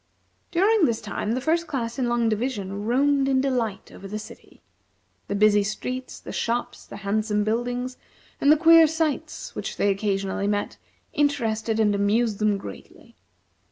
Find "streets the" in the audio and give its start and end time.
5.61-6.31